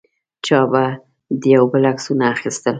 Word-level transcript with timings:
چا 0.45 0.59
به 0.71 0.83
د 1.41 1.43
یو 1.55 1.63
بل 1.71 1.83
عکسونه 1.91 2.23
اخیستل. 2.35 2.69